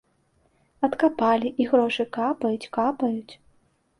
[0.87, 3.33] Адкапалі, і грошы капаюць, капаюць.